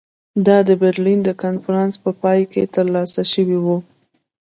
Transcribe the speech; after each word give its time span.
دا 0.45 0.57
د 0.67 0.69
برلین 0.83 1.19
د 1.23 1.29
کنفرانس 1.43 1.93
په 2.03 2.11
پای 2.21 2.39
کې 2.51 2.71
ترلاسه 2.75 3.21
شوې 3.33 3.59
وه. 3.65 3.77